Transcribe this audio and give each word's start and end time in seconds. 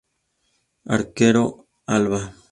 Arquero 0.97 1.45
Alba 1.85 2.33